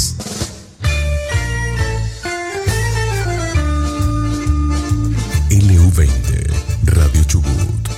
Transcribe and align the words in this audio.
raíces. 0.00 0.16
LU20, 5.50 6.50
Radio 6.84 7.24
Chubut, 7.24 7.88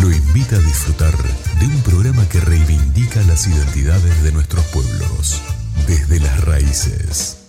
lo 0.00 0.10
invita 0.10 0.56
a 0.56 0.60
disfrutar 0.60 1.14
de 1.60 1.66
un 1.66 1.82
programa 1.82 2.28
que 2.28 2.40
reivindica 2.40 3.22
las 3.22 3.46
identidades 3.46 4.22
de 4.22 4.32
nuestros 4.32 4.64
pueblos, 4.66 5.42
desde 5.86 6.20
las 6.20 6.44
raíces. 6.44 7.41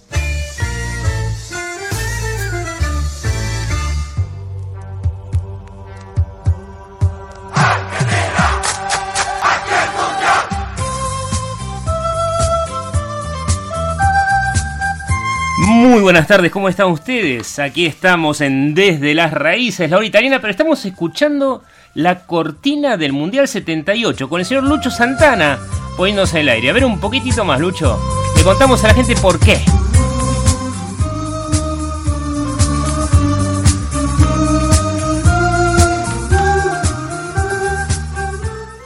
Muy 15.93 16.01
buenas 16.01 16.25
tardes, 16.25 16.51
¿cómo 16.51 16.69
están 16.69 16.87
ustedes? 16.87 17.59
Aquí 17.59 17.85
estamos 17.85 18.41
en 18.41 18.73
Desde 18.73 19.13
las 19.13 19.31
Raíces, 19.31 19.91
la 19.91 19.97
hora 19.97 20.07
italiana, 20.07 20.39
pero 20.41 20.49
estamos 20.49 20.83
escuchando 20.85 21.61
la 21.93 22.25
cortina 22.25 22.97
del 22.97 23.13
Mundial 23.13 23.47
78 23.47 24.27
con 24.27 24.39
el 24.39 24.45
señor 24.47 24.63
Lucho 24.63 24.89
Santana 24.89 25.59
poniéndose 25.95 26.39
el 26.39 26.49
aire. 26.49 26.71
A 26.71 26.73
ver 26.73 26.85
un 26.85 26.99
poquitito 26.99 27.45
más, 27.45 27.59
Lucho. 27.59 27.99
Le 28.35 28.41
contamos 28.41 28.83
a 28.83 28.87
la 28.87 28.95
gente 28.95 29.15
por 29.17 29.39
qué. 29.39 29.59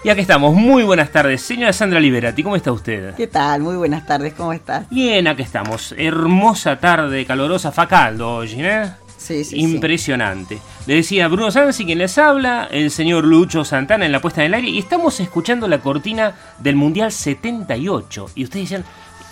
Y 0.08 0.10
aquí 0.10 0.22
estamos, 0.22 0.56
muy 0.56 0.84
buenas 0.84 1.12
tardes. 1.12 1.42
Señora 1.42 1.74
Sandra 1.74 2.00
Liberati, 2.00 2.42
¿cómo 2.42 2.56
está 2.56 2.72
usted? 2.72 3.14
¿Qué 3.16 3.28
tal? 3.28 3.60
Muy 3.60 3.76
buenas 3.76 4.06
tardes, 4.06 4.34
¿cómo 4.36 4.54
estás? 4.54 4.90
Bien, 4.90 5.28
aquí 5.28 5.42
estamos. 5.42 5.94
Hermosa 5.98 6.80
tarde, 6.80 7.26
calorosa, 7.26 7.74
fa 7.74 7.90
caldo 7.90 8.36
hoy, 8.36 8.54
¿eh? 8.54 8.90
Sí, 9.18 9.44
sí, 9.44 9.60
Impresionante. 9.60 10.60
Le 10.86 10.96
decía 10.96 11.28
Bruno 11.28 11.52
Sansi 11.52 11.84
quien 11.84 11.98
les 11.98 12.18
habla, 12.18 12.70
el 12.72 12.90
señor 12.90 13.26
Lucho 13.26 13.66
Santana 13.66 14.06
en 14.06 14.14
la 14.14 14.22
puesta 14.22 14.40
en 14.40 14.48
el 14.48 14.54
aire, 14.54 14.70
y 14.70 14.80
estamos 14.80 15.20
escuchando 15.20 15.68
la 15.68 15.80
cortina 15.80 16.36
del 16.60 16.78
Mundial 16.78 17.12
78. 17.12 18.28
Y 18.34 18.46
ustedes 18.46 18.70
dicen, 18.70 18.86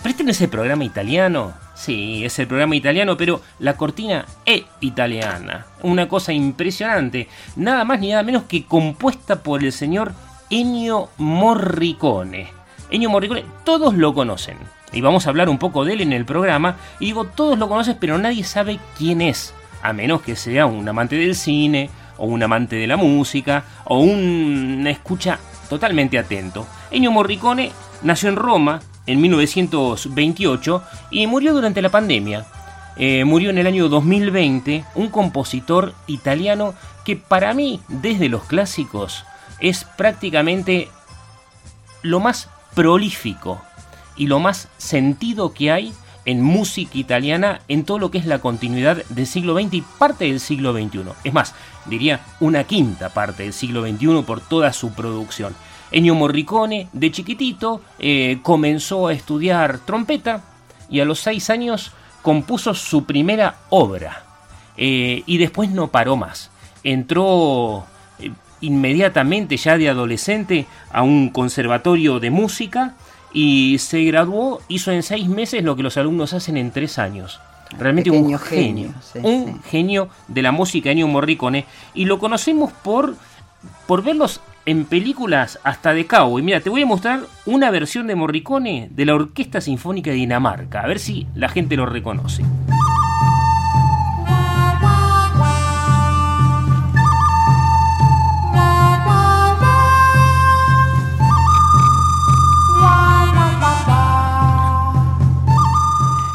¿pero 0.03 0.11
este 0.11 0.25
no 0.25 0.31
es 0.31 0.41
el 0.41 0.49
programa 0.49 0.83
italiano? 0.83 1.53
Sí, 1.73 2.25
es 2.25 2.37
el 2.39 2.47
programa 2.47 2.75
italiano, 2.75 3.15
pero 3.15 3.41
la 3.59 3.77
cortina 3.77 4.25
es 4.45 4.63
italiana. 4.81 5.67
Una 5.83 6.09
cosa 6.09 6.33
impresionante. 6.33 7.29
Nada 7.55 7.85
más 7.85 8.01
ni 8.01 8.09
nada 8.09 8.23
menos 8.23 8.43
que 8.43 8.65
compuesta 8.65 9.41
por 9.41 9.63
el 9.63 9.71
señor 9.71 10.11
Ennio 10.49 11.09
Morricone. 11.17 12.49
Ennio 12.91 13.09
Morricone, 13.09 13.45
todos 13.63 13.95
lo 13.95 14.13
conocen. 14.13 14.57
Y 14.93 15.01
vamos 15.01 15.25
a 15.25 15.29
hablar 15.29 15.49
un 15.49 15.57
poco 15.57 15.83
de 15.83 15.93
él 15.93 16.01
en 16.01 16.13
el 16.13 16.25
programa. 16.25 16.77
Y 16.99 17.05
digo, 17.05 17.25
todos 17.25 17.57
lo 17.57 17.67
conocen, 17.67 17.97
pero 17.99 18.17
nadie 18.17 18.43
sabe 18.43 18.79
quién 18.97 19.21
es. 19.21 19.53
A 19.81 19.93
menos 19.93 20.21
que 20.21 20.35
sea 20.35 20.65
un 20.65 20.87
amante 20.87 21.15
del 21.15 21.35
cine, 21.35 21.89
o 22.17 22.25
un 22.25 22.43
amante 22.43 22.75
de 22.75 22.87
la 22.87 22.97
música, 22.97 23.65
o 23.85 23.99
un 23.99 24.85
escucha 24.87 25.39
totalmente 25.69 26.17
atento. 26.17 26.65
Ennio 26.91 27.11
Morricone 27.11 27.71
nació 28.03 28.29
en 28.29 28.35
Roma 28.35 28.79
en 29.07 29.21
1928 29.21 30.83
y 31.11 31.27
murió 31.27 31.53
durante 31.53 31.81
la 31.81 31.89
pandemia. 31.89 32.45
Eh, 32.97 33.25
murió 33.25 33.49
en 33.49 33.57
el 33.57 33.67
año 33.67 33.89
2020 33.89 34.85
un 34.95 35.09
compositor 35.09 35.93
italiano 36.07 36.73
que 37.03 37.17
para 37.17 37.53
mí, 37.53 37.81
desde 37.89 38.29
los 38.29 38.45
clásicos, 38.45 39.25
es 39.59 39.83
prácticamente 39.83 40.89
lo 42.01 42.19
más 42.19 42.49
prolífico 42.73 43.61
y 44.15 44.27
lo 44.27 44.39
más 44.39 44.67
sentido 44.77 45.53
que 45.53 45.71
hay 45.71 45.93
en 46.25 46.41
música 46.41 46.97
italiana 46.97 47.61
en 47.67 47.85
todo 47.85 47.99
lo 47.99 48.11
que 48.11 48.17
es 48.17 48.25
la 48.25 48.39
continuidad 48.39 49.03
del 49.09 49.27
siglo 49.27 49.59
XX 49.59 49.73
y 49.75 49.81
parte 49.81 50.25
del 50.25 50.39
siglo 50.39 50.73
XXI. 50.73 51.01
Es 51.23 51.33
más, 51.33 51.53
diría 51.85 52.21
una 52.39 52.63
quinta 52.63 53.09
parte 53.09 53.43
del 53.43 53.53
siglo 53.53 53.83
XXI 53.83 54.23
por 54.25 54.41
toda 54.41 54.73
su 54.73 54.91
producción. 54.93 55.55
Ennio 55.91 56.15
Morricone, 56.15 56.89
de 56.93 57.11
chiquitito, 57.11 57.81
eh, 57.99 58.39
comenzó 58.41 59.07
a 59.07 59.13
estudiar 59.13 59.79
trompeta 59.79 60.43
y 60.89 60.99
a 60.99 61.05
los 61.05 61.19
seis 61.19 61.49
años 61.49 61.91
compuso 62.21 62.73
su 62.73 63.05
primera 63.05 63.57
obra. 63.69 64.23
Eh, 64.77 65.23
y 65.25 65.37
después 65.37 65.69
no 65.69 65.87
paró 65.89 66.17
más. 66.17 66.49
Entró 66.83 67.85
inmediatamente 68.61 69.57
ya 69.57 69.77
de 69.77 69.89
adolescente 69.89 70.65
a 70.91 71.01
un 71.03 71.29
conservatorio 71.29 72.19
de 72.19 72.31
música 72.31 72.95
y 73.33 73.77
se 73.79 74.03
graduó, 74.03 74.61
hizo 74.67 74.91
en 74.91 75.03
seis 75.03 75.27
meses 75.27 75.63
lo 75.63 75.75
que 75.75 75.83
los 75.83 75.97
alumnos 75.97 76.33
hacen 76.33 76.57
en 76.57 76.71
tres 76.71 76.97
años. 76.97 77.39
Realmente 77.77 78.11
un 78.11 78.37
genio, 78.37 78.39
genio, 78.39 78.93
sí, 79.01 79.19
un 79.23 79.45
sí. 79.55 79.69
genio 79.69 80.09
de 80.27 80.41
la 80.41 80.51
música 80.51 80.91
Ennio 80.91 81.07
Morricone 81.07 81.65
y 81.93 82.05
lo 82.05 82.19
conocemos 82.19 82.71
por, 82.71 83.15
por 83.87 84.03
verlos 84.03 84.39
en 84.65 84.85
películas 84.85 85.59
hasta 85.63 85.93
de 85.93 86.05
cabo. 86.05 86.39
Y 86.39 86.43
mira, 86.43 86.61
te 86.61 86.69
voy 86.69 86.83
a 86.83 86.85
mostrar 86.85 87.21
una 87.45 87.71
versión 87.71 88.07
de 88.07 88.15
Morricone 88.15 88.89
de 88.91 89.05
la 89.05 89.15
Orquesta 89.15 89.61
Sinfónica 89.61 90.11
de 90.11 90.17
Dinamarca, 90.17 90.81
a 90.81 90.87
ver 90.87 90.99
si 90.99 91.27
la 91.35 91.49
gente 91.49 91.75
lo 91.75 91.85
reconoce. 91.85 92.43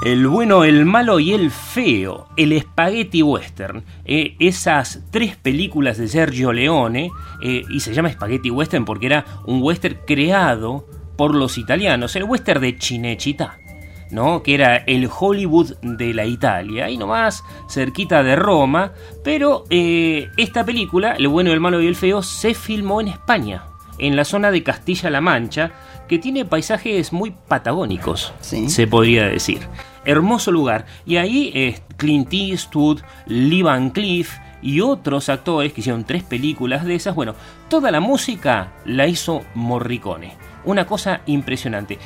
El 0.05 0.27
bueno, 0.29 0.65
el 0.65 0.87
malo 0.87 1.21
y 1.21 1.33
el 1.35 1.51
feo, 1.51 2.27
el 2.39 2.59
spaghetti 2.59 3.23
western. 3.23 3.85
Eh, 4.07 4.35
esas 4.39 5.03
tres 5.11 5.37
películas 5.37 5.99
de 5.99 6.09
Sergio 6.09 6.53
Leone, 6.55 7.11
eh, 7.43 7.65
y 7.69 7.81
se 7.81 7.93
llama 7.93 8.11
spaghetti 8.11 8.51
western 8.51 8.87
porque 8.87 9.07
era 9.07 9.27
un 9.47 9.63
western 9.63 9.99
creado 10.07 10.87
por 11.17 11.35
los 11.35 11.59
italianos, 11.59 12.17
el 12.17 12.25
western 12.25 12.63
de 12.63 12.79
Cinecittà, 12.79 13.59
¿no? 14.11 14.43
que 14.43 14.55
era 14.55 14.77
el 14.79 15.07
Hollywood 15.07 15.75
de 15.83 16.15
la 16.15 16.25
Italia, 16.25 16.87
ahí 16.87 16.97
nomás 16.97 17.45
cerquita 17.69 18.23
de 18.23 18.37
Roma, 18.37 18.93
pero 19.23 19.65
eh, 19.69 20.29
esta 20.39 20.65
película, 20.65 21.13
El 21.13 21.29
bueno, 21.29 21.53
el 21.53 21.61
malo 21.61 21.79
y 21.83 21.87
el 21.87 21.95
feo, 21.95 22.23
se 22.23 22.55
filmó 22.55 23.03
en 23.03 23.09
España, 23.09 23.65
en 23.99 24.17
la 24.17 24.25
zona 24.25 24.51
de 24.51 24.63
Castilla-La 24.63 25.21
Mancha, 25.21 25.73
que 26.09 26.19
tiene 26.19 26.47
paisajes 26.47 27.13
muy 27.13 27.35
patagónicos, 27.47 28.33
Sí. 28.41 28.71
se 28.71 28.87
podría 28.87 29.27
decir. 29.27 29.61
Hermoso 30.11 30.51
lugar. 30.51 30.87
Y 31.07 31.17
ahí 31.17 31.51
eh, 31.55 31.79
Clint 31.97 32.33
Eastwood, 32.33 33.01
Lee 33.27 33.63
Van 33.63 33.91
Cleef 33.91 34.37
y 34.63 34.81
otros 34.81 35.29
actores 35.29 35.73
que 35.73 35.81
hicieron 35.81 36.05
tres 36.05 36.23
películas 36.23 36.85
de 36.85 36.95
esas. 36.95 37.15
Bueno, 37.15 37.35
toda 37.69 37.91
la 37.91 38.01
música 38.01 38.73
la 38.85 39.07
hizo 39.07 39.43
Morricone. 39.55 40.35
Una 40.65 40.85
cosa 40.87 41.21
impresionante. 41.27 41.99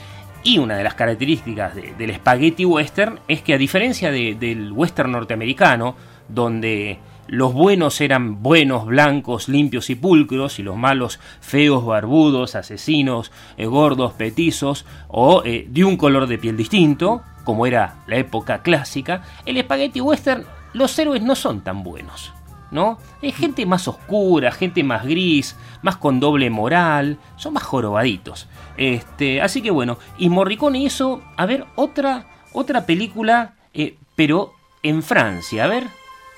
Y 0.43 0.59
una 0.59 0.77
de 0.77 0.85
las 0.85 0.95
características 0.95 1.75
de- 1.75 1.95
del 1.97 2.15
spaghetti 2.15 2.65
western 2.65 3.19
es 3.29 3.41
que 3.43 3.55
a 3.55 3.59
diferencia 3.59 4.11
de- 4.11 4.35
del 4.39 4.71
western 4.73 5.11
norteamericano, 5.13 5.97
donde 6.29 6.99
los 7.27 7.55
buenos 7.55 8.01
eran 8.01 8.43
buenos, 8.43 8.87
blancos, 8.87 9.49
limpios 9.49 9.91
y 9.91 9.95
pulcros, 9.95 10.59
y 10.59 10.63
los 10.63 10.77
malos 10.77 11.21
feos, 11.41 11.85
barbudos, 11.85 12.55
asesinos, 12.55 13.33
eh, 13.57 13.67
gordos, 13.67 14.13
petizos, 14.13 14.85
o 15.09 15.43
eh, 15.45 15.67
de 15.69 15.85
un 15.85 15.97
color 15.97 16.27
de 16.27 16.39
piel 16.39 16.57
distinto, 16.57 17.23
como 17.45 17.67
era 17.67 18.03
la 18.07 18.17
época 18.17 18.63
clásica, 18.63 19.23
el 19.47 19.61
spaghetti 19.61 20.01
western, 20.01 20.45
los 20.73 20.99
héroes 20.99 21.23
no 21.23 21.35
son 21.35 21.63
tan 21.63 21.83
buenos. 21.83 22.33
¿No? 22.71 22.99
Es 23.23 23.37
gente 23.37 23.67
más 23.67 23.87
oscura, 23.87 24.51
gente 24.51 24.83
más 24.83 25.05
gris, 25.05 25.57
más 25.83 25.97
con 25.97 26.19
doble 26.19 26.51
moral, 26.51 27.19
son 27.37 27.53
más 27.53 27.63
jorobaditos. 27.63 28.49
Este, 28.77 29.41
así 29.41 29.63
que 29.63 29.71
bueno, 29.71 29.99
y 30.19 30.29
Morricone 30.29 30.81
hizo, 30.81 31.23
a 31.37 31.47
ver, 31.47 31.67
otra, 31.77 32.27
otra 32.53 32.85
película, 32.85 33.55
eh, 33.75 33.97
pero 34.17 34.55
en 34.83 35.05
Francia. 35.05 35.65
A 35.65 35.69
ver, 35.69 35.85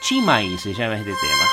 Chimay 0.01 0.57
se 0.59 0.73
llama 0.75 0.97
este 0.97 1.13
tema. 1.13 1.47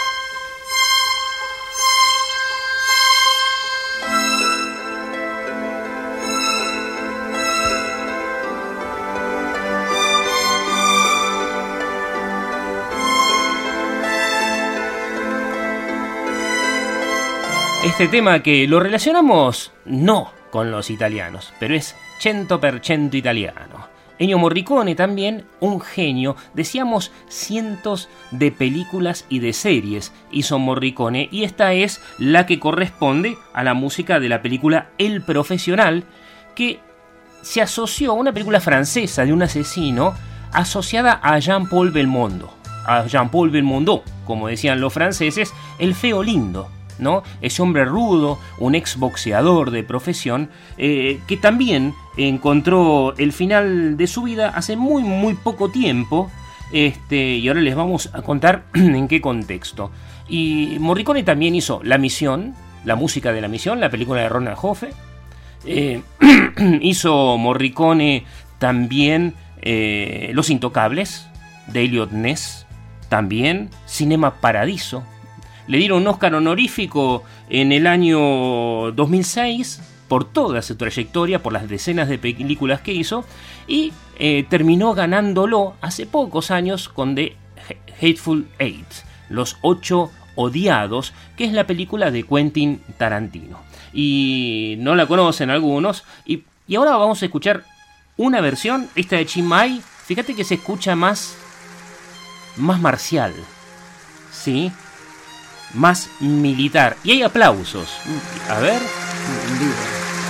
Este 17.84 18.08
tema 18.08 18.42
que 18.42 18.66
lo 18.68 18.80
relacionamos 18.80 19.72
no 19.86 20.32
con 20.52 20.72
los 20.72 20.90
italianos, 20.90 21.54
pero 21.60 21.76
es 21.76 21.96
100% 22.22 23.14
italiano. 23.14 23.93
Ennio 24.20 24.38
Morricone 24.38 24.96
también, 24.96 25.46
un 25.60 25.82
genio, 25.82 26.36
decíamos 26.54 27.12
cientos 27.28 28.10
de 28.32 28.52
películas 28.52 29.26
y 29.28 29.40
de 29.40 29.54
series 29.54 30.14
hizo 30.32 30.60
Morricone 30.60 31.30
y 31.32 31.44
esta 31.44 31.74
es 31.74 32.02
la 32.20 32.46
que 32.46 32.60
corresponde 32.60 33.38
a 33.54 33.64
la 33.64 33.74
música 33.74 34.20
de 34.20 34.30
la 34.30 34.42
película 34.42 34.90
El 34.98 35.24
Profesional, 35.24 36.04
que 36.56 36.80
se 37.42 37.62
asoció 37.62 38.12
a 38.12 38.16
una 38.16 38.32
película 38.32 38.62
francesa 38.62 39.26
de 39.26 39.34
un 39.34 39.44
asesino 39.44 40.14
asociada 40.52 41.20
a 41.22 41.40
Jean-Paul 41.40 41.92
Belmondo. 41.92 42.54
A 42.86 43.06
Jean-Paul 43.08 43.50
Belmondo, 43.50 44.04
como 44.26 44.48
decían 44.48 44.80
los 44.80 44.94
franceses, 44.94 45.54
el 45.80 45.96
feo 45.96 46.22
lindo. 46.22 46.70
¿No? 47.00 47.24
Ese 47.42 47.62
hombre 47.62 47.86
rudo, 47.86 48.40
un 48.60 48.76
ex 48.76 48.98
boxeador 48.98 49.72
de 49.72 49.84
profesión, 49.84 50.50
eh, 50.78 51.20
que 51.28 51.38
también 51.38 51.94
encontró 52.18 53.16
el 53.18 53.34
final 53.34 53.98
de 53.98 54.08
su 54.08 54.24
vida 54.24 54.50
hace 54.50 54.76
muy, 54.76 55.04
muy 55.04 55.34
poco 55.34 55.70
tiempo. 55.70 56.32
Este, 56.72 57.36
y 57.36 57.48
ahora 57.48 57.62
les 57.62 57.76
vamos 57.76 58.10
a 58.14 58.22
contar 58.22 58.64
en 58.74 59.08
qué 59.08 59.22
contexto. 59.22 59.92
Y 60.28 60.78
Morricone 60.80 61.24
también 61.24 61.56
hizo 61.56 61.82
La 61.84 61.98
Misión, 61.98 62.56
la 62.86 62.96
música 62.96 63.32
de 63.32 63.42
La 63.42 63.48
Misión, 63.48 63.80
la 63.80 63.90
película 63.90 64.22
de 64.22 64.30
Ronald 64.30 64.58
Hoffe. 64.62 64.92
Eh, 65.66 66.02
hizo 66.82 67.38
Morricone 67.38 68.26
también 68.60 69.36
eh, 69.62 70.32
Los 70.34 70.50
Intocables, 70.50 71.28
de 71.68 71.82
Elliot 71.82 72.12
Ness. 72.12 72.66
También 73.10 73.70
Cinema 73.86 74.36
Paradiso. 74.42 75.04
Le 75.68 75.78
dieron 75.78 76.02
un 76.02 76.08
Oscar 76.08 76.36
honorífico 76.36 77.24
en 77.50 77.72
el 77.72 77.88
año 77.88 78.92
2006 78.92 79.82
por 80.08 80.26
toda 80.26 80.62
su 80.62 80.76
trayectoria, 80.76 81.42
por 81.42 81.54
las 81.54 81.68
decenas 81.68 82.10
de 82.10 82.20
películas 82.20 82.82
que 82.82 82.94
hizo. 82.94 83.26
Y 83.68 83.94
eh, 84.20 84.46
terminó 84.50 84.94
ganándolo 84.94 85.76
hace 85.82 86.06
pocos 86.06 86.52
años 86.52 86.90
con 86.90 87.16
The 87.16 87.36
Hateful 88.00 88.48
Eight, 88.60 88.88
Los 89.30 89.58
Ocho 89.62 90.12
Odiados, 90.36 91.14
que 91.38 91.46
es 91.46 91.54
la 91.54 91.66
película 91.66 92.12
de 92.12 92.24
Quentin 92.24 92.82
Tarantino. 92.98 93.60
Y 93.94 94.76
no 94.80 94.96
la 94.96 95.08
conocen 95.08 95.50
algunos. 95.50 96.04
Y, 96.26 96.44
ahora 96.76 96.98
vamos 96.98 97.22
a 97.22 97.26
escuchar 97.26 97.64
una 98.18 98.42
versión, 98.42 98.90
esta 98.96 99.16
de 99.16 99.26
Chimay. 99.26 99.82
Fíjate 100.06 100.36
que 100.36 100.44
se 100.44 100.56
escucha 100.56 100.96
más, 100.96 101.36
más 102.58 102.80
marcial. 102.80 103.34
¿Sí? 104.32 104.72
Más 105.74 106.10
militar. 106.20 106.98
Y 107.04 107.12
hay 107.12 107.24
aplausos. 107.24 107.90
A 108.50 108.60
ver. 108.60 108.82
En 108.82 109.60
vivo. 109.60 109.74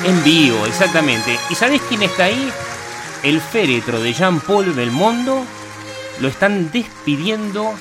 En 0.06 0.24
vivo, 0.24 0.66
exactamente. 0.66 1.38
¿Y 1.50 1.56
sabes 1.56 1.82
quién 1.88 2.04
está 2.04 2.26
ahí? 2.26 2.52
El 3.24 3.40
féretro 3.42 4.02
de 4.02 4.14
Jean-Paul 4.14 4.72
Belmondo. 4.74 5.44
Lo 6.20 6.28
están 6.28 6.72
despidiendo 6.72 7.74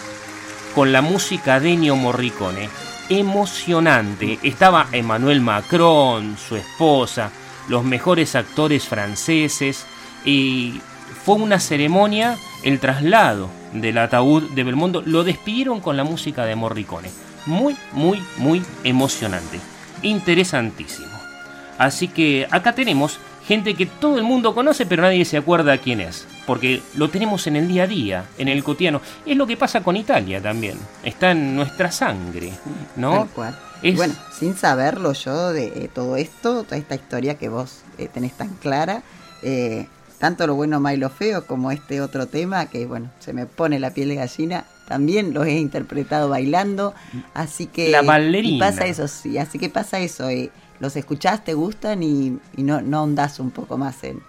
con 0.75 0.93
la 0.93 1.03
música 1.03 1.61
de 1.61 1.73
Ennio 1.73 1.97
Morricone. 1.97 2.69
Emocionante. 3.09 4.39
Estaba 4.43 4.87
Emmanuel 4.93 5.41
Macron, 5.41 6.37
su 6.39 6.57
esposa, 6.57 7.31
los 7.69 7.85
mejores 7.85 8.35
actores 8.35 8.89
franceses 8.89 9.85
y 10.25 10.81
fue 11.25 11.37
una 11.37 11.61
ceremonia 11.61 12.37
el 12.63 12.81
traslado 12.81 13.49
del 13.73 13.99
ataúd 13.99 14.51
de 14.51 14.65
Belmondo. 14.65 15.03
Lo 15.05 15.25
despidieron 15.25 15.81
con 15.81 15.97
la 15.97 16.05
música 16.05 16.45
de 16.45 16.57
Morricone. 16.57 17.11
Muy, 17.47 17.77
muy, 17.93 18.23
muy 18.39 18.63
emocionante. 18.85 19.59
Interesantísimo. 20.03 21.09
Así 21.79 22.09
que 22.09 22.47
acá 22.51 22.75
tenemos 22.75 23.19
gente 23.47 23.75
que 23.75 23.87
todo 23.87 24.19
el 24.19 24.25
mundo 24.25 24.55
conoce 24.55 24.87
pero 24.87 25.03
nadie 25.03 25.25
se 25.25 25.37
acuerda 25.37 25.79
quién 25.79 26.01
es, 26.01 26.27
porque 26.47 26.83
lo 26.95 27.11
tenemos 27.11 27.47
en 27.47 27.57
el 27.57 27.69
día 27.69 27.85
a 27.85 27.87
día, 27.87 28.25
en 28.39 28.49
el 28.49 28.63
cotidiano. 28.63 29.01
Es 29.27 29.37
lo 29.37 29.47
que 29.47 29.57
pasa 29.57 29.83
con 29.83 29.97
Italia 29.97 30.41
también, 30.41 30.79
está 31.03 31.33
en 31.33 31.57
nuestra 31.57 31.91
sangre, 31.91 32.53
¿no? 32.97 33.29
Tal 33.35 33.57
Bueno, 33.97 34.15
sin 34.39 34.57
saberlo 34.57 35.13
yo 35.13 35.53
de 35.53 35.91
todo 35.93 36.17
esto, 36.17 36.63
toda 36.63 36.77
esta 36.77 36.95
historia 36.95 37.37
que 37.37 37.49
vos 37.49 37.83
eh, 37.99 38.09
tenés 38.13 38.33
tan 38.33 38.51
clara, 38.55 39.03
eh, 39.43 39.89
tanto 40.19 40.47
lo 40.47 40.55
bueno, 40.55 40.79
malo, 40.79 40.99
lo 40.99 41.11
feo, 41.11 41.47
como 41.47 41.73
este 41.73 42.01
otro 42.01 42.27
tema 42.27 42.67
que, 42.67 42.87
bueno, 42.87 43.11
se 43.19 43.33
me 43.33 43.47
pone 43.47 43.81
la 43.81 43.91
piel 43.91 44.11
de 44.11 44.15
gallina, 44.17 44.65
también 44.87 45.33
los 45.35 45.47
he 45.47 45.59
interpretado 45.59 46.29
bailando, 46.29 46.95
así 47.35 47.67
que... 47.67 47.91
La 47.91 48.03
ballerina. 48.03 48.67
pasa 48.67 48.87
eso, 48.87 49.09
sí, 49.09 49.39
así 49.39 49.59
que 49.59 49.69
pasa 49.69 50.01
eso. 50.01 50.29
Eh, 50.29 50.51
los 50.81 50.97
escuchás, 50.97 51.45
te 51.45 51.55
gustan 51.55 52.03
y, 52.03 52.39
no, 52.57 52.81
no 52.83 52.99
ahondás 52.99 53.41
un 53.41 53.51
poco 53.51 53.79
más 53.79 54.03
en... 54.05 54.21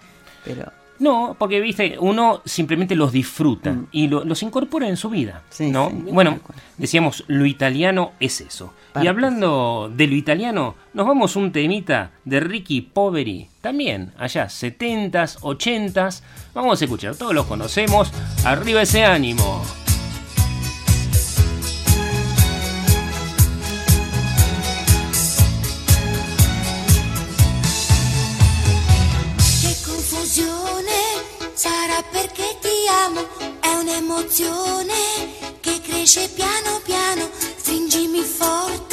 Pero... 0.46 0.72
No, 1.00 1.36
porque 1.38 1.60
viste, 1.60 1.98
uno 2.00 2.42
simplemente 2.46 2.96
los 2.96 3.12
disfruta 3.12 3.72
mm. 3.72 3.88
y 3.92 4.08
los 4.08 4.42
incorpora 4.44 4.88
en 4.88 4.96
su 4.96 5.10
vida. 5.10 5.42
¿no? 5.60 5.90
bueno, 5.90 6.40
decíamos, 6.78 7.26
lo 7.28 7.46
italiano 7.46 8.12
es 8.20 8.40
eso. 8.42 8.74
y 9.02 9.08
hablando 9.08 9.92
de 9.94 10.08
lo 10.08 10.16
italiano, 10.16 10.76
nos 10.94 11.08
vamos 11.08 11.36
un 11.36 11.52
temita 11.52 12.12
de 12.24 12.40
Ricky 12.40 12.82
Poveri, 12.82 13.50
también 13.60 14.14
allá, 14.18 14.46
70s, 14.46 15.40
80s. 15.40 16.22
Vamos 16.54 16.82
a 16.82 16.86
escuchar, 16.86 17.16
todos 17.16 17.34
los 17.34 17.48
conocemos. 17.48 18.12
Arriba 18.46 18.84
ese 18.84 19.04
ánimo. 19.04 19.83
Amo, 33.06 33.28
è 33.60 33.74
un'emozione 33.76 34.94
che 35.60 35.82
cresce 35.82 36.30
piano 36.30 36.80
piano, 36.84 37.30
stringimi 37.58 38.22
forte 38.22 38.93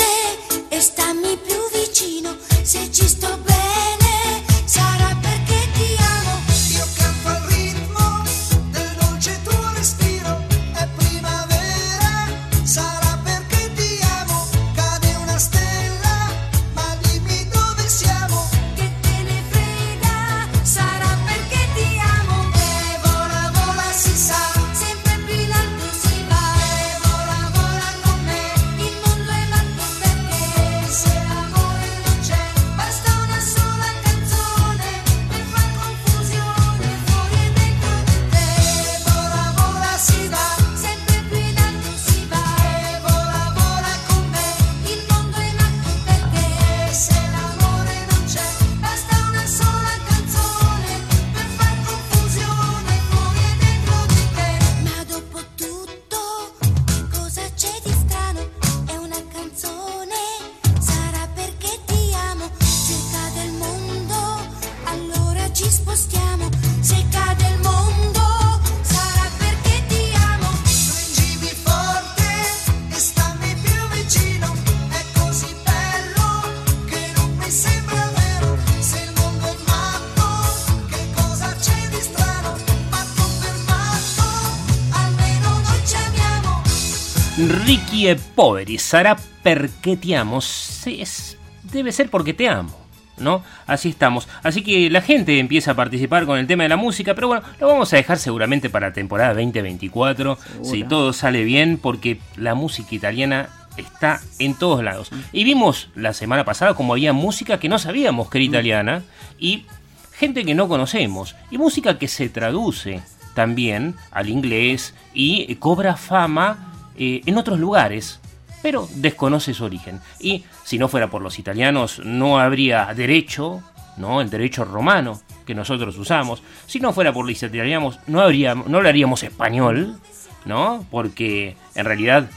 Ricky 88.11 88.23
e 88.29 88.33
Poveri, 88.35 88.79
sarà 88.79 89.17
perché 89.43 89.97
te 89.97 90.14
amo. 90.14 90.38
Es, 90.38 91.37
debe 91.62 91.93
ser 91.93 92.11
porque 92.11 92.35
te 92.35 92.49
amo. 92.49 92.79
¿no? 93.19 93.43
Así 93.67 93.90
estamos. 93.90 94.29
Así 94.43 94.62
que 94.62 94.88
la 94.88 95.02
gente 95.02 95.38
empieza 95.38 95.73
a 95.73 95.75
participar 95.75 96.25
con 96.25 96.38
el 96.38 96.47
tema 96.47 96.62
de 96.62 96.71
la 96.71 96.79
música, 96.79 97.14
pero 97.14 97.29
bueno, 97.29 97.43
lo 97.61 97.67
vamos 97.67 97.93
a 97.93 97.97
dejar 97.97 98.19
seguramente 98.19 98.71
para 98.71 98.95
temporada 98.95 99.35
2024, 99.35 100.38
si 100.62 100.85
todo 100.85 101.12
sale 101.12 101.45
bien, 101.45 101.76
porque 101.76 102.19
la 102.37 102.55
música 102.55 102.95
italiana 102.95 103.50
está 103.76 104.23
en 104.38 104.55
todos 104.55 104.83
lados. 104.83 105.11
Y 105.35 105.45
vimos 105.45 105.90
la 105.95 106.14
semana 106.14 106.47
pasada 106.47 106.73
como 106.73 106.95
había 106.95 107.12
música 107.12 107.61
que 107.61 107.69
no 107.69 107.79
sabíamos 107.79 108.31
que 108.31 108.38
era 108.38 108.45
italiana 108.47 109.02
y 109.38 109.67
gente 110.12 110.47
que 110.47 110.55
no 110.55 110.67
conocemos, 110.67 111.37
y 111.50 111.59
música 111.59 111.99
que 111.99 112.09
se 112.09 112.31
traduce 112.31 113.02
también 113.35 113.97
al 114.12 114.31
inglés 114.31 114.95
y 115.12 115.55
cobra 115.57 115.97
fama 115.97 116.70
eh, 117.02 117.23
en 117.25 117.38
otros 117.38 117.59
lugares, 117.59 118.21
pero 118.61 118.87
desconoce 118.95 119.54
su 119.54 119.64
origen. 119.64 120.00
Y 120.19 120.45
si 120.64 120.78
no 120.78 120.87
fuera 120.87 121.09
por 121.09 121.23
los 121.23 121.38
italianos, 121.38 122.02
no 122.04 122.38
habría 122.38 122.92
derecho, 122.95 123.62
¿no? 123.97 124.21
El 124.21 124.28
derecho 124.28 124.66
romano, 124.66 125.19
que 125.47 125.54
nosotros 125.54 125.97
usamos. 125.97 126.42
Si 126.66 126.78
no 126.78 126.92
fuera 126.92 127.11
por 127.11 127.25
la 127.25 127.33
italianos, 127.33 127.99
no, 128.07 128.21
habríamos, 128.21 128.69
no 128.69 128.76
hablaríamos 128.76 129.23
español, 129.23 129.99
¿no? 130.45 130.85
Porque 130.90 131.57
en 131.75 131.85
realidad 131.87 132.28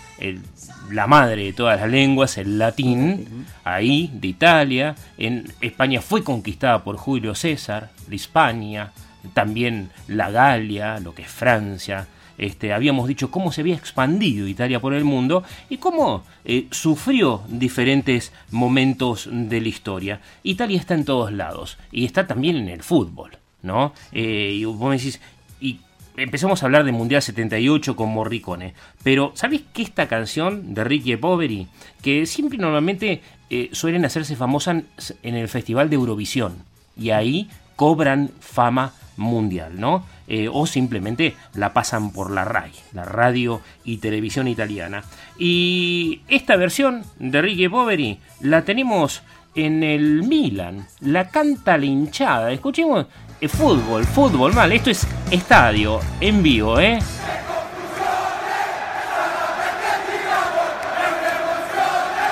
la 0.90 1.08
madre 1.08 1.44
de 1.44 1.54
todas 1.54 1.82
las 1.82 1.90
lenguas, 1.90 2.38
el 2.38 2.58
latín, 2.58 3.46
ahí, 3.66 4.10
de 4.14 4.28
Italia. 4.30 4.96
En 5.18 5.52
España 5.60 6.02
fue 6.02 6.24
conquistada 6.24 6.86
por 6.86 6.96
Julio 6.96 7.36
César, 7.36 7.90
de 8.08 8.16
Hispania, 8.16 8.94
también 9.34 9.92
la 10.08 10.32
Galia, 10.32 11.00
lo 11.00 11.14
que 11.14 11.24
es 11.24 11.28
Francia. 11.28 12.08
Este, 12.38 12.74
habíamos 12.74 13.08
dicho 13.08 13.32
cómo 13.32 13.52
se 13.52 13.62
había 13.62 13.76
expandido 13.76 14.48
Italia 14.48 14.80
por 14.80 14.94
el 14.94 15.04
mundo 15.04 15.44
y 15.70 15.78
cómo 15.78 16.24
eh, 16.46 16.68
sufrió 16.72 17.44
diferentes 17.48 18.34
momentos 18.52 19.30
de 19.32 19.62
la 19.62 19.68
historia. 19.68 20.22
Italia 20.44 20.80
está 20.80 20.94
en 20.96 21.06
todos 21.06 21.32
lados 21.32 21.78
y 21.92 22.06
está 22.06 22.28
también 22.28 22.56
en 22.58 22.70
el 22.70 22.84
fútbol, 22.84 23.32
¿no? 23.62 23.94
Eh, 24.12 24.58
y 24.60 24.66
vos 24.66 24.90
me 24.90 24.98
decís, 24.98 25.20
¿y 25.62 25.80
empezamos 26.18 26.62
a 26.62 26.66
hablar 26.66 26.84
de 26.84 26.92
Mundial 26.92 27.22
78 27.22 27.96
con 27.96 28.10
Morricone. 28.10 28.74
Pero, 29.04 29.32
¿sabés 29.36 29.62
que 29.74 29.82
esta 29.82 30.08
canción 30.08 30.74
de 30.74 30.84
Ricky 30.84 31.16
Poveri, 31.18 31.68
que 32.02 32.26
siempre 32.26 32.58
normalmente 32.58 33.22
eh, 33.50 33.70
suelen 33.72 34.06
hacerse 34.06 34.36
famosas 34.36 34.84
en 35.24 35.36
el 35.36 35.48
Festival 35.48 35.90
de 35.90 35.96
Eurovisión, 35.96 36.64
y 36.98 37.10
ahí 37.10 37.50
cobran 37.76 38.32
fama 38.40 38.94
mundial, 39.18 39.80
¿no? 39.80 40.06
Eh, 40.26 40.48
o 40.50 40.66
simplemente 40.66 41.36
la 41.56 41.74
pasan 41.74 42.12
por 42.12 42.32
la 42.32 42.46
RAI, 42.46 42.72
la 42.94 43.04
radio 43.04 43.62
y 43.84 43.98
televisión 43.98 44.48
italiana. 44.48 45.04
Y 45.38 46.22
esta 46.30 46.56
versión 46.56 47.04
de 47.20 47.42
Ricky 47.42 47.68
Poveri 47.68 48.20
la 48.40 48.64
tenemos 48.64 49.22
en 49.54 49.84
el 49.84 50.24
Milan, 50.24 50.88
la 51.02 51.30
canta 51.30 51.78
la 51.78 51.86
hinchada. 51.86 52.52
Escuchemos 52.52 53.08
fútbol, 53.48 54.06
fútbol, 54.06 54.54
mal. 54.54 54.72
Esto 54.72 54.90
es 54.90 55.08
estadio, 55.30 56.00
en 56.20 56.42
vivo, 56.42 56.80
¿eh? 56.80 57.00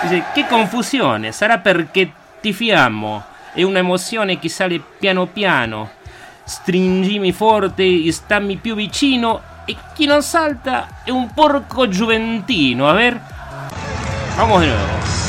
Dice, 0.03 0.24
che 0.33 0.48
confusione, 0.48 1.31
sarà 1.31 1.60
perché 1.60 2.12
tifiamo, 2.41 3.24
è 3.53 3.62
un'emozione 3.62 4.39
che 4.39 4.50
sale 4.50 4.81
piano 5.00 5.27
piano, 5.27 5.91
stringimi 6.43 7.31
forte 7.31 7.83
stammi 8.12 8.57
più 8.57 8.75
vicino 8.75 9.41
e 9.65 9.75
chi 9.93 10.05
non 10.05 10.21
salta 10.21 11.01
è 11.03 11.10
un 11.10 11.31
porco 11.33 11.88
giuventino, 11.88 12.89
a 12.89 12.93
ver, 12.93 13.19
vamos 14.36 14.62
de 14.62 14.67
nuevo. 14.67 15.20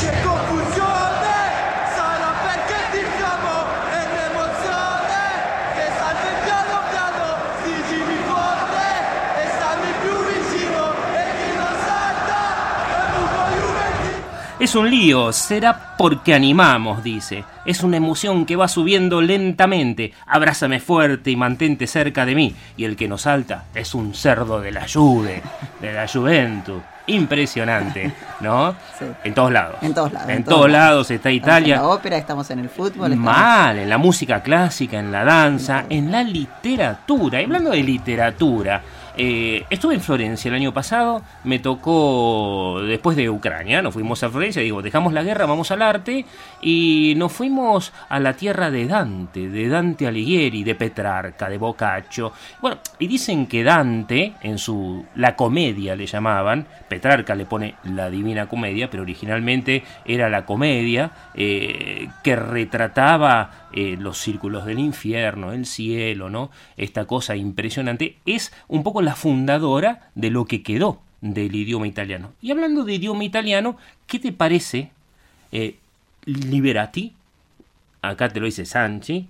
Es 14.63 14.75
un 14.75 14.89
lío, 14.89 15.33
será 15.33 15.97
porque 15.97 16.33
animamos, 16.33 17.03
dice. 17.03 17.43
Es 17.65 17.83
una 17.83 17.97
emoción 17.97 18.45
que 18.45 18.55
va 18.55 18.69
subiendo 18.69 19.21
lentamente. 19.21 20.13
Abrázame 20.25 20.79
fuerte 20.79 21.31
y 21.31 21.35
mantente 21.35 21.85
cerca 21.85 22.25
de 22.25 22.33
mí. 22.33 22.55
Y 22.77 22.85
el 22.85 22.95
que 22.95 23.09
nos 23.09 23.23
salta 23.23 23.65
es 23.75 23.93
un 23.93 24.13
cerdo 24.13 24.61
de 24.61 24.71
la 24.71 24.87
Juve, 24.87 25.43
de 25.81 25.91
la 25.91 26.07
Juventus. 26.07 26.81
Impresionante, 27.07 28.13
¿no? 28.39 28.73
Sí. 28.97 29.03
En 29.25 29.33
todos 29.33 29.51
lados. 29.51 29.75
En 29.81 29.93
todos 29.93 30.13
lados. 30.13 30.29
En, 30.29 30.43
todos 30.45 30.71
lados 30.71 31.11
está 31.11 31.29
Italia. 31.29 31.75
En 31.75 31.81
la 31.81 31.87
ópera, 31.89 32.15
estamos 32.15 32.49
en 32.49 32.59
el 32.59 32.69
fútbol. 32.69 33.11
Estamos... 33.11 33.35
Mal, 33.35 33.79
en 33.79 33.89
la 33.89 33.97
música 33.97 34.41
clásica, 34.41 34.97
en 34.97 35.11
la 35.11 35.25
danza, 35.25 35.87
en 35.89 36.09
la 36.09 36.23
literatura. 36.23 37.41
Y 37.41 37.43
hablando 37.43 37.71
de 37.71 37.83
literatura, 37.83 38.81
eh, 39.17 39.65
estuve 39.69 39.93
en 39.93 40.01
Florencia 40.01 40.49
el 40.49 40.55
año 40.55 40.73
pasado, 40.73 41.21
me 41.43 41.59
tocó 41.59 42.81
después 42.81 43.15
de 43.15 43.29
Ucrania, 43.29 43.81
nos 43.81 43.93
fuimos 43.93 44.23
a 44.23 44.29
Florencia, 44.29 44.61
digo, 44.61 44.81
dejamos 44.81 45.13
la 45.13 45.23
guerra, 45.23 45.45
vamos 45.45 45.71
al 45.71 45.81
arte, 45.81 46.25
y 46.61 47.13
nos 47.17 47.31
fuimos 47.31 47.93
a 48.09 48.19
la 48.19 48.33
tierra 48.33 48.71
de 48.71 48.87
Dante, 48.87 49.49
de 49.49 49.67
Dante 49.67 50.07
Alighieri, 50.07 50.63
de 50.63 50.75
Petrarca, 50.75 51.49
de 51.49 51.57
Boccaccio. 51.57 52.31
Bueno, 52.61 52.77
y 52.99 53.07
dicen 53.07 53.47
que 53.47 53.63
Dante, 53.63 54.33
en 54.41 54.57
su 54.57 55.05
la 55.15 55.35
comedia 55.35 55.95
le 55.95 56.05
llamaban, 56.05 56.65
Petrarca 56.87 57.35
le 57.35 57.45
pone 57.45 57.75
la 57.83 58.09
Divina 58.09 58.47
Comedia, 58.47 58.89
pero 58.89 59.03
originalmente 59.03 59.83
era 60.05 60.29
la 60.29 60.45
comedia 60.45 61.11
eh, 61.33 62.07
que 62.23 62.35
retrataba 62.35 63.62
eh, 63.73 63.97
los 63.99 64.19
círculos 64.19 64.65
del 64.65 64.79
infierno, 64.79 65.51
el 65.51 65.65
cielo, 65.65 66.29
¿no? 66.29 66.51
Esta 66.77 67.05
cosa 67.05 67.35
impresionante 67.35 68.17
es 68.25 68.53
un 68.67 68.83
poco 68.83 69.01
la 69.01 69.15
fundadora 69.15 70.11
de 70.15 70.29
lo 70.29 70.45
que 70.45 70.61
quedó 70.61 71.01
del 71.21 71.55
idioma 71.55 71.87
italiano. 71.87 72.33
Y 72.41 72.51
hablando 72.51 72.83
de 72.83 72.95
idioma 72.95 73.23
italiano, 73.23 73.77
¿qué 74.07 74.19
te 74.19 74.31
parece 74.31 74.91
eh, 75.51 75.77
Liberati? 76.25 77.13
Acá 78.01 78.29
te 78.29 78.39
lo 78.39 78.45
dice 78.45 78.65
Sanchi. 78.65 79.27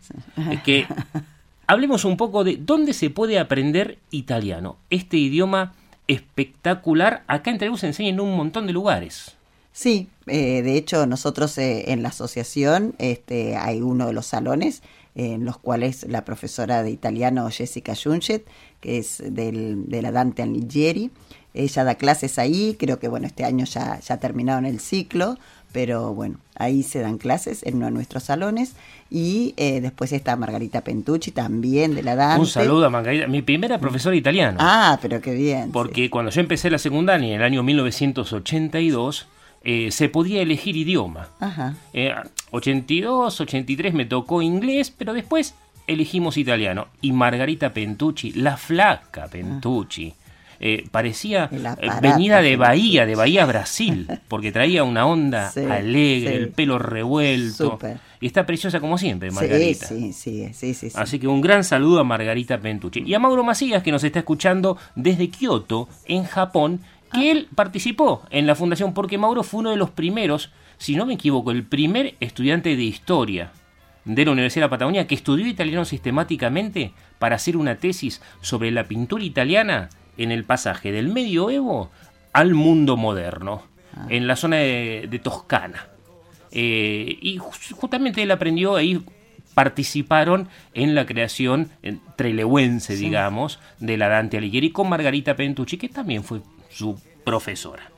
Es 0.51 0.61
que 0.63 0.87
hablemos 1.67 2.03
un 2.03 2.17
poco 2.17 2.43
de 2.43 2.57
dónde 2.57 2.93
se 2.93 3.09
puede 3.09 3.39
aprender 3.39 3.99
italiano. 4.11 4.77
Este 4.89 5.17
idioma 5.17 5.73
espectacular. 6.07 7.23
Acá 7.27 7.51
en 7.51 7.59
Telebu 7.59 7.77
se 7.77 7.87
enseña 7.87 8.09
en 8.09 8.19
un 8.19 8.35
montón 8.35 8.67
de 8.67 8.73
lugares. 8.73 9.37
Sí, 9.73 10.07
eh, 10.27 10.61
de 10.61 10.77
hecho 10.77 11.07
nosotros 11.07 11.57
eh, 11.57 11.91
en 11.91 12.03
la 12.03 12.09
asociación 12.09 12.93
este, 12.99 13.57
hay 13.57 13.81
uno 13.81 14.05
de 14.05 14.13
los 14.13 14.27
salones 14.27 14.83
en 15.15 15.45
los 15.45 15.57
cuales 15.57 16.05
la 16.07 16.25
profesora 16.25 16.83
de 16.83 16.91
italiano 16.91 17.49
Jessica 17.49 17.93
Junchet, 17.95 18.45
que 18.81 18.99
es 18.99 19.21
del, 19.25 19.89
de 19.89 20.01
la 20.01 20.11
Dante 20.11 20.43
Alighieri, 20.43 21.11
ella 21.53 21.83
da 21.83 21.95
clases 21.95 22.39
ahí, 22.39 22.75
creo 22.79 22.99
que 22.99 23.07
bueno, 23.07 23.27
este 23.27 23.45
año 23.45 23.65
ya, 23.65 23.99
ya 23.99 24.17
terminaron 24.17 24.65
el 24.65 24.79
ciclo, 24.79 25.37
pero 25.71 26.13
bueno, 26.13 26.37
ahí 26.55 26.83
se 26.83 26.99
dan 26.99 27.17
clases 27.17 27.63
en 27.63 27.75
uno 27.75 27.87
de 27.87 27.91
nuestros 27.91 28.23
salones. 28.23 28.73
Y 29.09 29.53
eh, 29.57 29.81
después 29.81 30.13
está 30.13 30.35
Margarita 30.35 30.83
Pentucci, 30.83 31.31
también 31.31 31.95
de 31.95 32.03
la 32.03 32.15
Dante. 32.15 32.41
Un 32.41 32.47
saludo 32.47 32.85
a 32.85 32.89
Margarita, 32.89 33.27
mi 33.27 33.41
primera 33.41 33.79
profesora 33.79 34.15
italiana. 34.15 34.57
Ah, 34.59 34.99
pero 35.01 35.19
qué 35.19 35.33
bien. 35.33 35.71
Porque 35.71 36.03
sí. 36.03 36.09
cuando 36.09 36.31
yo 36.31 36.41
empecé 36.41 36.69
la 36.69 36.77
secundaria 36.77 37.27
en 37.27 37.33
el 37.33 37.43
año 37.43 37.63
1982, 37.63 39.27
eh, 39.63 39.91
se 39.91 40.09
podía 40.09 40.41
elegir 40.41 40.75
idioma. 40.75 41.29
Ajá. 41.39 41.75
Eh, 41.93 42.13
82, 42.51 43.41
83 43.41 43.93
me 43.93 44.05
tocó 44.05 44.41
inglés, 44.41 44.91
pero 44.95 45.13
después 45.13 45.55
elegimos 45.87 46.37
italiano. 46.37 46.87
Y 47.01 47.11
Margarita 47.11 47.73
Pentucci, 47.73 48.31
la 48.33 48.57
flaca 48.57 49.27
Pentucci. 49.27 50.13
Eh, 50.65 50.87
parecía 50.91 51.49
venida 52.01 52.41
de 52.41 52.55
Bahía, 52.55 53.05
de 53.05 53.15
Bahía 53.15 53.45
Brasil, 53.45 54.07
porque 54.29 54.53
traía 54.53 54.85
una 54.85 55.05
onda 55.05 55.51
Sí, 55.51 55.59
alegre, 55.59 56.29
sí. 56.29 56.35
el 56.37 56.49
pelo 56.49 56.79
revuelto. 56.79 57.79
Y 58.21 58.27
está 58.27 58.45
preciosa 58.45 58.79
como 58.79 58.97
siempre, 58.97 59.29
Margarita. 59.31 59.87
Sí, 59.87 60.13
sí, 60.13 60.47
sí, 60.47 60.53
sí, 60.53 60.73
sí, 60.73 60.89
sí. 60.89 60.97
Así 60.97 61.19
que 61.19 61.27
un 61.27 61.41
gran 61.41 61.65
saludo 61.65 61.99
a 61.99 62.05
Margarita 62.05 62.59
Pentucci. 62.61 63.03
Y 63.05 63.13
a 63.13 63.19
Mauro 63.19 63.43
Macías, 63.43 63.83
que 63.83 63.91
nos 63.91 64.05
está 64.05 64.19
escuchando 64.19 64.77
desde 64.95 65.29
Kioto, 65.29 65.89
en 66.05 66.23
Japón, 66.23 66.79
que 67.13 67.31
él 67.31 67.47
participó 67.55 68.23
en 68.29 68.47
la 68.47 68.55
fundación, 68.55 68.93
porque 68.93 69.17
Mauro 69.17 69.43
fue 69.43 69.61
uno 69.61 69.69
de 69.71 69.77
los 69.77 69.91
primeros, 69.91 70.49
si 70.77 70.95
no 70.95 71.05
me 71.05 71.13
equivoco, 71.13 71.51
el 71.51 71.63
primer 71.63 72.15
estudiante 72.19 72.75
de 72.75 72.83
historia 72.83 73.51
de 74.05 74.25
la 74.25 74.31
Universidad 74.31 74.63
de 74.63 74.67
la 74.67 74.71
Patagonia 74.71 75.07
que 75.07 75.15
estudió 75.15 75.47
italiano 75.47 75.85
sistemáticamente 75.85 76.91
para 77.19 77.35
hacer 77.37 77.55
una 77.55 77.75
tesis 77.75 78.21
sobre 78.41 78.69
la 78.71 78.83
pintura 78.83 79.23
italiana 79.23 79.89
en 80.17 80.31
el 80.31 80.43
pasaje 80.43 80.91
del 80.91 81.07
medioevo 81.07 81.89
al 82.33 82.53
mundo 82.53 82.97
moderno, 82.97 83.63
en 84.09 84.27
la 84.27 84.35
zona 84.35 84.57
de, 84.57 85.07
de 85.09 85.19
Toscana. 85.19 85.87
Eh, 86.51 87.17
y 87.21 87.37
ju- 87.37 87.73
justamente 87.73 88.21
él 88.23 88.31
aprendió 88.31 88.75
ahí 88.75 89.03
participaron 89.53 90.49
en 90.73 90.95
la 90.95 91.05
creación 91.05 91.69
eh, 91.83 91.97
trelewense, 92.15 92.95
digamos, 92.95 93.59
de 93.79 93.97
la 93.97 94.09
Dante 94.09 94.37
Alighieri 94.37 94.71
con 94.71 94.89
Margarita 94.89 95.35
Pentucci, 95.35 95.77
que 95.77 95.89
también 95.89 96.23
fue 96.23 96.41
su 96.73 96.99
profesora. 97.23 97.89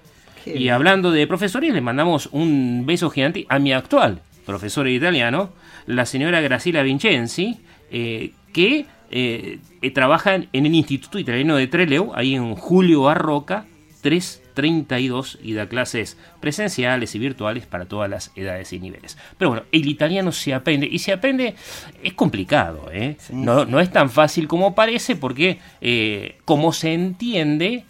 Qué 0.44 0.58
y 0.58 0.70
hablando 0.70 1.12
de 1.12 1.26
profesores, 1.26 1.74
le 1.74 1.82
mandamos 1.82 2.30
un 2.32 2.86
beso 2.86 3.10
gigante 3.10 3.46
a 3.50 3.58
mi 3.58 3.74
actual 3.74 4.22
profesora 4.46 4.90
de 4.90 4.96
italiano, 4.96 5.50
la 5.88 6.06
señora 6.06 6.40
Graciela 6.40 6.84
Vincenzi, 6.84 7.60
eh, 7.92 8.32
que 8.54 8.86
eh, 9.12 9.60
trabaja 9.94 10.36
en, 10.36 10.48
en 10.54 10.66
el 10.66 10.76
Instituto 10.76 11.20
Italiano 11.20 11.58
de 11.58 11.68
Trelew, 11.68 12.12
ahí 12.16 12.36
en 12.36 12.56
Julio 12.56 13.10
Arroca 13.10 13.66
332, 14.02 15.40
y 15.42 15.54
da 15.54 15.68
clases 15.68 16.18
presenciales 16.40 17.16
y 17.16 17.20
virtuales 17.20 17.66
para 17.66 17.86
todas 17.86 18.10
las 18.10 18.32
edades 18.36 18.72
y 18.72 18.80
niveles. 18.80 19.18
Pero 19.38 19.50
bueno, 19.50 19.66
el 19.72 19.88
italiano 19.88 20.32
se 20.32 20.54
aprende, 20.54 20.88
y 20.90 21.00
se 21.00 21.12
aprende, 21.12 21.56
es 22.04 22.14
complicado, 22.14 22.90
¿eh? 22.92 23.18
Sí, 23.20 23.34
no, 23.34 23.66
no 23.66 23.80
es 23.80 23.92
tan 23.92 24.12
fácil 24.12 24.48
como 24.48 24.76
parece, 24.76 25.16
porque 25.16 25.60
como 26.46 26.72
se 26.72 26.94
entiende, 26.94 27.86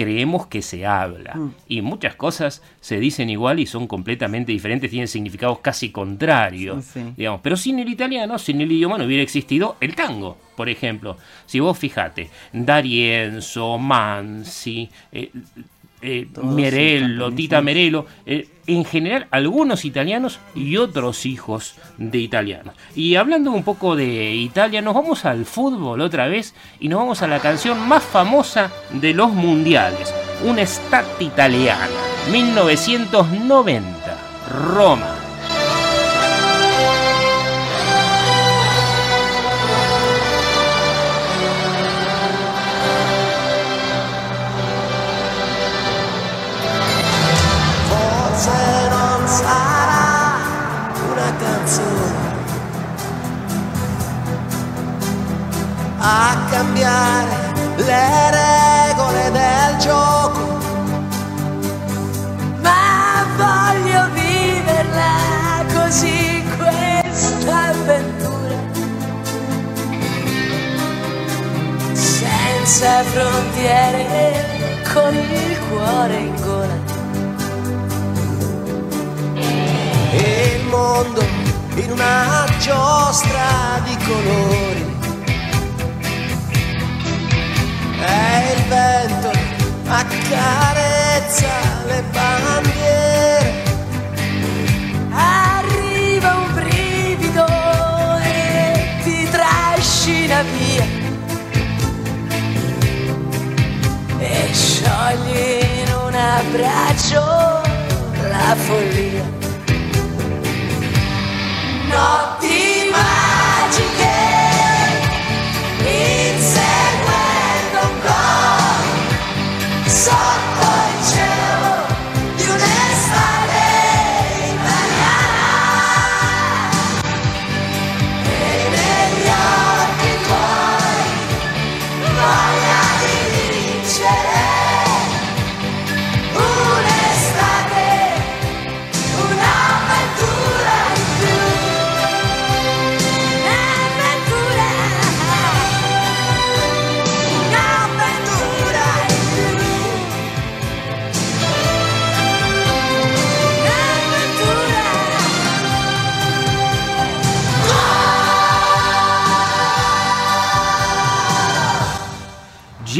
creemos 0.00 0.46
que 0.46 0.62
se 0.62 0.86
habla. 0.86 1.34
Mm. 1.34 1.54
Y 1.68 1.82
muchas 1.82 2.14
cosas 2.14 2.62
se 2.80 2.98
dicen 2.98 3.28
igual 3.28 3.60
y 3.60 3.66
son 3.66 3.86
completamente 3.86 4.50
diferentes, 4.50 4.88
tienen 4.90 5.08
significados 5.08 5.58
casi 5.58 5.90
contrarios. 5.90 6.86
Sí. 6.86 7.12
Digamos. 7.18 7.42
Pero 7.42 7.54
sin 7.54 7.80
el 7.80 7.88
italiano, 7.90 8.38
sin 8.38 8.62
el 8.62 8.72
idioma, 8.72 8.96
no 8.96 9.04
hubiera 9.04 9.22
existido 9.22 9.76
el 9.78 9.94
tango, 9.94 10.38
por 10.56 10.70
ejemplo. 10.70 11.18
Si 11.44 11.60
vos 11.60 11.76
fijate, 11.76 12.30
D'Arienzo, 12.50 13.76
Mansi, 13.76 14.88
eh, 15.12 15.30
eh, 16.02 16.28
Merello, 16.42 17.30
Tita. 17.32 17.60
Merello, 17.60 18.06
eh, 18.26 18.48
en 18.66 18.84
general 18.84 19.26
algunos 19.30 19.84
italianos 19.84 20.38
y 20.54 20.76
otros 20.76 21.26
hijos 21.26 21.74
de 21.98 22.18
italianos. 22.18 22.74
Y 22.94 23.16
hablando 23.16 23.50
un 23.50 23.64
poco 23.64 23.96
de 23.96 24.34
Italia, 24.34 24.80
nos 24.80 24.94
vamos 24.94 25.24
al 25.24 25.44
fútbol 25.44 26.00
otra 26.00 26.28
vez 26.28 26.54
y 26.78 26.88
nos 26.88 27.00
vamos 27.00 27.22
a 27.22 27.26
la 27.26 27.40
canción 27.40 27.86
más 27.88 28.02
famosa 28.02 28.70
de 28.90 29.12
los 29.12 29.32
mundiales, 29.32 30.14
una 30.44 30.62
estat 30.62 31.06
italiana, 31.20 31.88
1990, 32.30 34.18
Roma. 34.74 35.19
Cambiare 56.50 57.52
le 57.76 58.30
regole 58.30 59.30
del 59.30 59.76
gioco, 59.78 60.58
ma 62.60 63.24
voglio 63.36 64.08
viverla 64.12 65.64
così 65.72 66.44
questa 66.56 67.68
avventura. 67.68 68.58
Senza 71.92 73.02
frontiere, 73.04 74.82
con 74.92 75.14
il 75.14 75.58
cuore 75.68 76.16
in 76.16 76.34
gola. 76.42 76.98
e 80.12 80.56
il 80.60 80.66
mondo 80.66 81.24
in 81.76 81.92
una 81.92 82.44
giostra 82.58 83.80
di 83.84 83.96
colori. 84.04 84.89
E 88.02 88.52
il 88.56 88.62
vento 88.64 89.30
accarezza 89.86 91.48
le 91.86 92.02
bandiere. 92.12 93.62
Arriva 95.10 96.36
un 96.36 96.54
brivido 96.54 97.46
e 98.22 98.88
ti 99.02 99.28
trascina 99.30 100.42
via. 100.42 100.86
E 104.18 104.48
sciogli 104.52 105.58
in 105.82 105.92
un 106.06 106.14
abbraccio 106.14 107.22
la 108.28 108.54
follia. 108.56 109.38
Notti 111.88 112.29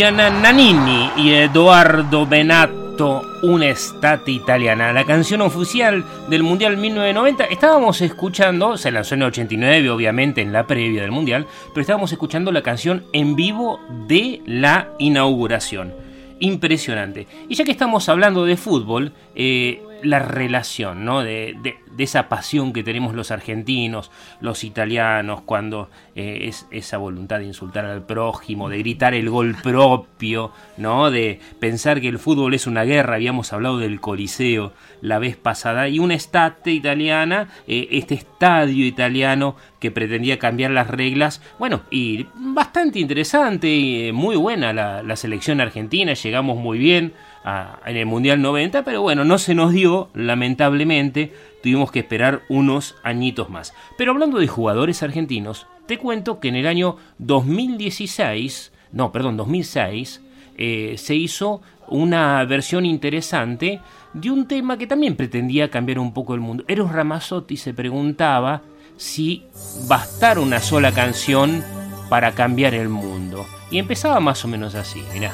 Gianna 0.00 0.30
Nannini 0.30 1.10
y 1.18 1.34
Eduardo 1.34 2.26
Benato, 2.26 3.22
Un'estate 3.42 4.30
italiana, 4.30 4.94
la 4.94 5.04
canción 5.04 5.42
oficial 5.42 6.06
del 6.30 6.42
Mundial 6.42 6.78
1990. 6.78 7.44
Estábamos 7.44 8.00
escuchando, 8.00 8.78
se 8.78 8.90
lanzó 8.92 9.14
en 9.14 9.20
el 9.20 9.28
89, 9.28 9.90
obviamente 9.90 10.40
en 10.40 10.54
la 10.54 10.66
previa 10.66 11.02
del 11.02 11.10
Mundial, 11.10 11.46
pero 11.74 11.82
estábamos 11.82 12.12
escuchando 12.12 12.50
la 12.50 12.62
canción 12.62 13.04
en 13.12 13.36
vivo 13.36 13.78
de 14.08 14.40
la 14.46 14.88
inauguración. 14.98 15.92
Impresionante. 16.38 17.26
Y 17.50 17.54
ya 17.54 17.64
que 17.64 17.72
estamos 17.72 18.08
hablando 18.08 18.46
de 18.46 18.56
fútbol, 18.56 19.12
eh, 19.34 19.82
la 20.02 20.18
relación, 20.18 21.04
¿no? 21.04 21.22
De, 21.22 21.56
esa 21.98 22.30
pasión 22.30 22.72
que 22.72 22.82
tenemos 22.82 23.14
los 23.14 23.30
argentinos, 23.30 24.10
los 24.40 24.64
italianos, 24.64 25.42
cuando 25.42 25.90
eh, 26.14 26.44
es 26.44 26.66
esa 26.70 26.96
voluntad 26.96 27.40
de 27.40 27.44
insultar 27.44 27.84
al 27.84 28.06
prójimo, 28.06 28.70
de 28.70 28.78
gritar 28.78 29.12
el 29.12 29.28
gol 29.28 29.54
propio, 29.62 30.52
¿no? 30.78 31.10
De 31.10 31.40
pensar 31.58 32.00
que 32.00 32.08
el 32.08 32.18
fútbol 32.18 32.54
es 32.54 32.66
una 32.66 32.84
guerra, 32.84 33.16
habíamos 33.16 33.52
hablado 33.52 33.78
del 33.78 34.00
Coliseo 34.00 34.72
la 35.02 35.18
vez 35.18 35.36
pasada, 35.36 35.88
y 35.88 35.98
una 35.98 36.14
estate 36.14 36.72
italiana, 36.72 37.48
eh, 37.66 37.88
este 37.90 38.14
estadio 38.14 38.86
italiano 38.86 39.56
que 39.78 39.90
pretendía 39.90 40.38
cambiar 40.38 40.70
las 40.70 40.88
reglas, 40.88 41.42
bueno, 41.58 41.82
y 41.90 42.26
bastante 42.34 42.98
interesante, 42.98 43.68
y, 43.68 44.08
eh, 44.08 44.12
muy 44.12 44.36
buena 44.36 44.72
la, 44.72 45.02
la 45.02 45.16
selección 45.16 45.60
argentina, 45.60 46.14
llegamos 46.14 46.56
muy 46.56 46.78
bien 46.78 47.12
en 47.44 47.96
el 47.96 48.06
Mundial 48.06 48.42
90, 48.42 48.84
pero 48.84 49.02
bueno, 49.02 49.24
no 49.24 49.38
se 49.38 49.54
nos 49.54 49.72
dio, 49.72 50.10
lamentablemente, 50.14 51.32
tuvimos 51.62 51.90
que 51.90 52.00
esperar 52.00 52.42
unos 52.48 52.96
añitos 53.02 53.48
más. 53.50 53.72
Pero 53.96 54.12
hablando 54.12 54.38
de 54.38 54.48
jugadores 54.48 55.02
argentinos, 55.02 55.66
te 55.86 55.98
cuento 55.98 56.40
que 56.40 56.48
en 56.48 56.56
el 56.56 56.66
año 56.66 56.96
2016, 57.18 58.72
no, 58.92 59.10
perdón, 59.12 59.36
2006, 59.36 60.22
eh, 60.56 60.94
se 60.98 61.14
hizo 61.14 61.62
una 61.88 62.44
versión 62.44 62.84
interesante 62.84 63.80
de 64.12 64.30
un 64.30 64.46
tema 64.46 64.76
que 64.76 64.86
también 64.86 65.16
pretendía 65.16 65.70
cambiar 65.70 65.98
un 65.98 66.12
poco 66.12 66.34
el 66.34 66.40
mundo. 66.40 66.64
Eros 66.68 66.92
Ramazzotti 66.92 67.56
se 67.56 67.74
preguntaba 67.74 68.62
si 68.96 69.44
bastara 69.88 70.40
una 70.40 70.60
sola 70.60 70.92
canción 70.92 71.64
para 72.08 72.32
cambiar 72.32 72.74
el 72.74 72.88
mundo. 72.88 73.46
Y 73.70 73.78
empezaba 73.78 74.20
más 74.20 74.44
o 74.44 74.48
menos 74.48 74.74
así, 74.74 75.02
mirá. 75.14 75.32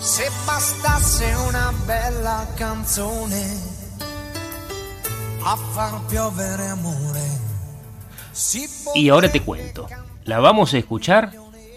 Se 0.00 0.24
bastasse 0.46 1.34
una 1.48 1.72
bella 1.86 2.46
canzone 2.56 3.42
a 5.44 5.56
far 5.56 6.00
piovere 6.08 6.68
amore. 6.68 7.20
Si 8.32 8.66
Y 8.94 9.08
ahora 9.08 9.30
te 9.30 9.40
cuento. 9.40 9.86
La 10.24 10.38
vamos 10.38 10.74
a 10.74 10.78
escuchar 10.78 11.32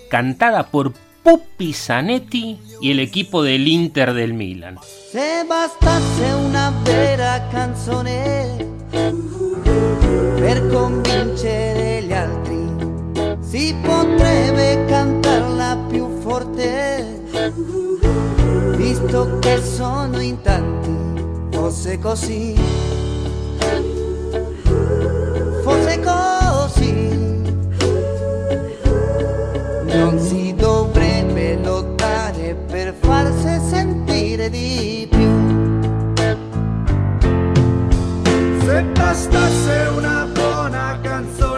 cantada 0.10 0.68
por 0.68 0.94
Pupi 1.24 1.74
Zanetti 1.74 2.60
y 2.82 2.92
el 2.92 3.00
equipo 3.00 3.44
del 3.44 3.68
Inter 3.68 4.14
del 4.14 4.34
Milan. 4.34 4.78
Se 5.12 5.44
bastasse 5.48 6.34
una 6.34 6.72
vera 6.84 7.48
canzone 7.52 8.68
per 10.38 10.68
convincere 10.70 12.04
gli 12.04 12.14
altri, 12.14 13.38
si 13.42 13.76
potrebbe 13.84 14.86
cantarla 14.88 15.86
più 15.90 16.20
forte, 16.22 17.22
visto 18.92 19.40
che 19.40 19.62
sono 19.62 20.20
in 20.20 20.42
tanti, 20.42 21.24
fosse 21.52 21.98
così, 21.98 22.54
fosse 25.64 26.00
così, 26.02 27.08
non 29.86 30.20
si 30.20 30.54
dovrebbe 30.56 31.58
lottare 31.64 32.54
per 32.68 32.94
farsi 33.00 33.62
sentire 33.70 34.50
di 34.50 35.08
più. 35.10 35.30
Se 38.66 38.84
bastasse 38.84 39.90
una 39.96 40.28
buona 40.34 41.00
canzone 41.02 41.51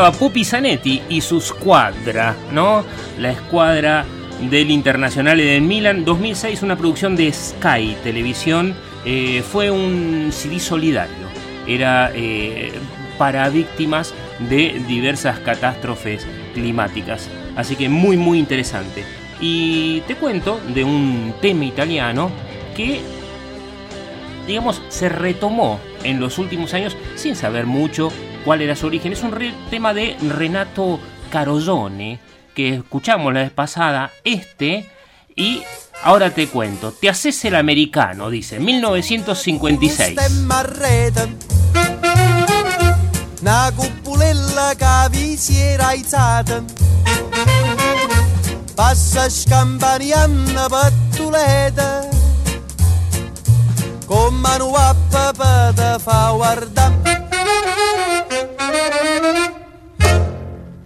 estaba 0.00 0.18
Pupi 0.18 0.46
Zanetti 0.46 1.02
y 1.10 1.20
su 1.20 1.42
squadra, 1.42 2.34
¿no? 2.52 2.82
La 3.18 3.32
escuadra 3.32 4.06
del 4.48 4.70
Internacional 4.70 5.36
del 5.36 5.60
Milan 5.60 6.06
2006, 6.06 6.62
una 6.62 6.74
producción 6.74 7.16
de 7.16 7.30
Sky 7.30 7.98
Televisión. 8.02 8.74
eh, 9.04 9.42
fue 9.42 9.70
un 9.70 10.30
CD 10.32 10.58
solidario. 10.58 11.26
Era 11.66 12.12
eh, 12.14 12.72
para 13.18 13.46
víctimas 13.50 14.14
de 14.48 14.82
diversas 14.88 15.38
catástrofes 15.40 16.26
climáticas. 16.54 17.28
Así 17.54 17.76
que 17.76 17.90
muy, 17.90 18.16
muy 18.16 18.38
interesante. 18.38 19.04
Y 19.38 20.00
te 20.06 20.14
cuento 20.14 20.62
de 20.72 20.82
un 20.82 21.34
tema 21.42 21.66
italiano 21.66 22.30
que 22.74 23.02
digamos, 24.46 24.80
se 24.88 25.10
retomó 25.10 25.78
en 26.02 26.20
los 26.20 26.38
últimos 26.38 26.72
años 26.72 26.96
sin 27.16 27.36
saber 27.36 27.66
mucho 27.66 28.10
cuál 28.44 28.62
era 28.62 28.76
su 28.76 28.86
origen. 28.86 29.12
Es 29.12 29.22
un 29.22 29.36
tema 29.70 29.94
de 29.94 30.16
Renato 30.20 31.00
Carosone, 31.30 32.18
que 32.54 32.74
escuchamos 32.76 33.32
la 33.32 33.40
vez 33.40 33.50
pasada, 33.50 34.10
este, 34.24 34.88
y 35.36 35.62
ahora 36.02 36.30
te 36.30 36.48
cuento. 36.48 36.92
Te 36.92 37.08
haces 37.08 37.44
el 37.44 37.54
americano, 37.54 38.30
dice, 38.30 38.60
1956. 38.60 40.18
Stemma 40.18 40.60
a 40.60 40.62
rete 40.64 41.28
Una 43.40 43.72
cupulella 43.74 44.74
che 44.76 45.08
vi 45.10 45.36
si 45.36 45.56
era 45.58 45.88
aizzata 45.88 46.62
Passa 48.74 49.28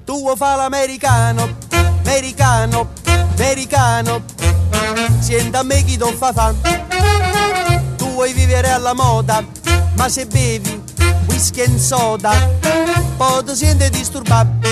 Tu 0.05 0.19
vuoi 0.19 0.37
fare 0.37 0.57
l'americano, 0.57 1.57
americano, 2.05 2.91
americano? 3.37 4.25
Senta 5.21 5.61
a 5.61 5.63
me 5.63 5.85
chi 5.85 5.97
ti 5.97 6.15
fa 6.17 6.33
fan 6.33 6.57
Tu 7.97 8.07
vuoi 8.11 8.33
vivere 8.33 8.71
alla 8.71 8.93
moda, 8.93 9.45
ma 9.97 10.09
se 10.09 10.27
bevi 10.27 10.83
whisky 11.29 11.61
e 11.61 11.79
soda 11.79 12.33
Poi 13.17 13.45
ti 13.45 13.55
senti 13.55 13.89
disturbato. 13.91 14.69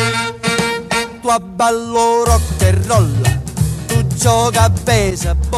Tu 1.20 1.28
abballo 1.28 2.24
rock 2.24 2.62
and 2.62 2.86
roll 2.86 3.21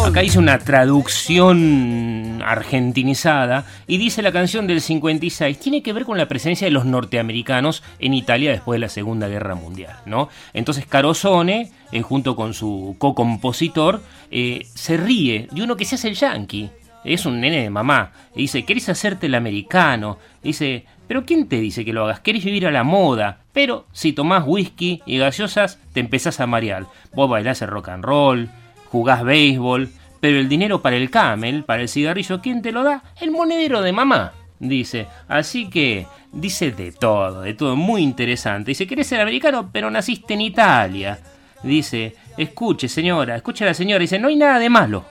Acá 0.06 0.22
hice 0.22 0.38
una 0.38 0.58
traducción 0.58 2.42
argentinizada 2.42 3.66
y 3.86 3.98
dice 3.98 4.22
la 4.22 4.32
canción 4.32 4.66
del 4.66 4.80
56 4.80 5.58
tiene 5.58 5.82
que 5.82 5.92
ver 5.92 6.06
con 6.06 6.16
la 6.16 6.28
presencia 6.28 6.66
de 6.66 6.70
los 6.70 6.86
norteamericanos 6.86 7.82
en 7.98 8.14
Italia 8.14 8.52
después 8.52 8.76
de 8.76 8.80
la 8.80 8.88
Segunda 8.88 9.28
Guerra 9.28 9.54
Mundial, 9.54 9.98
¿no? 10.06 10.30
Entonces 10.54 10.86
Carosone, 10.86 11.72
eh, 11.92 12.00
junto 12.00 12.36
con 12.36 12.54
su 12.54 12.96
co-compositor, 12.96 14.00
eh, 14.30 14.66
se 14.74 14.96
ríe 14.96 15.46
de 15.52 15.62
uno 15.62 15.76
que 15.76 15.84
se 15.84 15.96
hace 15.96 16.08
el 16.08 16.14
yankee. 16.14 16.70
Es 17.04 17.26
un 17.26 17.42
nene 17.42 17.60
de 17.60 17.68
mamá. 17.68 18.12
Y 18.34 18.42
dice, 18.42 18.64
¿querés 18.64 18.88
hacerte 18.88 19.26
el 19.26 19.34
americano? 19.34 20.16
Dice, 20.42 20.86
¿pero 21.06 21.24
quién 21.24 21.48
te 21.48 21.60
dice 21.60 21.84
que 21.84 21.92
lo 21.92 22.04
hagas? 22.04 22.20
¿Querés 22.20 22.44
vivir 22.44 22.66
a 22.66 22.70
la 22.70 22.84
moda? 22.84 23.40
Pero 23.52 23.86
si 23.92 24.12
tomás 24.12 24.44
whisky 24.46 25.02
y 25.06 25.18
gaseosas, 25.18 25.78
te 25.92 26.00
empezás 26.00 26.40
a 26.40 26.46
marear. 26.46 26.86
Vos 27.14 27.28
bailás 27.28 27.62
el 27.62 27.68
rock 27.68 27.88
and 27.90 28.04
roll, 28.04 28.48
jugás 28.90 29.24
béisbol, 29.24 29.90
pero 30.20 30.38
el 30.38 30.48
dinero 30.48 30.80
para 30.80 30.96
el 30.96 31.10
camel, 31.10 31.64
para 31.64 31.82
el 31.82 31.88
cigarrillo, 31.88 32.40
¿quién 32.40 32.62
te 32.62 32.72
lo 32.72 32.82
da? 32.82 33.04
El 33.20 33.30
monedero 33.30 33.82
de 33.82 33.92
mamá, 33.92 34.32
dice. 34.58 35.06
Así 35.28 35.68
que 35.68 36.06
dice 36.32 36.70
de 36.70 36.92
todo, 36.92 37.42
de 37.42 37.54
todo, 37.54 37.76
muy 37.76 38.02
interesante. 38.02 38.70
Dice, 38.70 38.86
querés 38.86 39.06
ser 39.06 39.20
americano, 39.20 39.70
pero 39.72 39.90
naciste 39.90 40.34
en 40.34 40.40
Italia. 40.40 41.18
Dice, 41.62 42.14
escuche 42.36 42.88
señora, 42.88 43.36
escuche 43.36 43.64
a 43.64 43.68
la 43.68 43.74
señora, 43.74 44.00
dice, 44.00 44.18
no 44.18 44.28
hay 44.28 44.36
nada 44.36 44.58
de 44.58 44.70
malo. 44.70 45.04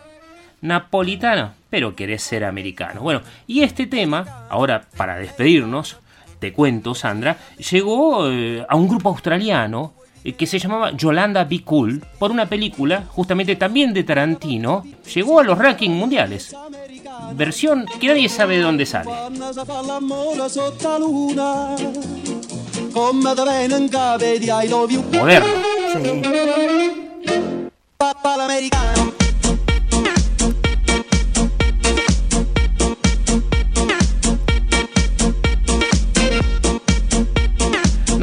Napolitano, 0.61 1.53
pero 1.73 1.95
querés 1.95 2.21
ser 2.21 2.43
americano. 2.43 3.01
Bueno, 3.01 3.23
y 3.47 3.63
este 3.63 3.87
tema, 3.87 4.45
ahora 4.47 4.85
para 4.95 5.15
despedirnos, 5.15 5.97
te 6.37 6.53
cuento, 6.53 6.93
Sandra, 6.93 7.35
llegó 7.71 8.29
eh, 8.29 8.63
a 8.69 8.75
un 8.75 8.87
grupo 8.87 9.09
australiano 9.09 9.93
eh, 10.23 10.33
que 10.33 10.45
se 10.45 10.59
llamaba 10.59 10.91
Yolanda 10.91 11.45
Be 11.45 11.63
Cool 11.63 12.05
por 12.19 12.29
una 12.29 12.45
película 12.47 13.05
justamente 13.09 13.55
también 13.55 13.91
de 13.91 14.03
Tarantino. 14.03 14.83
Llegó 15.15 15.39
a 15.39 15.43
los 15.43 15.57
rankings 15.57 15.95
mundiales. 15.95 16.55
Versión 17.33 17.87
que 17.99 18.05
nadie 18.05 18.29
sabe 18.29 18.57
de 18.57 18.61
dónde 18.61 18.85
sale. 18.85 19.09
Quando 19.09 19.51
si 20.47 20.59